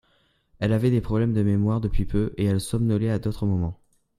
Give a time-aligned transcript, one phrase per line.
[0.57, 3.79] elle avait des problèmes de mémoire depuis peu et elle somnolait à d'autres moments.